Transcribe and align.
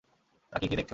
তাকিয়ে 0.53 0.69
কী 0.69 0.75
দেখছো? 0.75 0.89